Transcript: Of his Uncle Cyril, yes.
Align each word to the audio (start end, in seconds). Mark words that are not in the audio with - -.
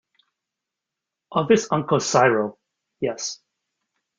Of 1.31 1.49
his 1.49 1.67
Uncle 1.71 1.99
Cyril, 1.99 2.57
yes. 3.01 3.39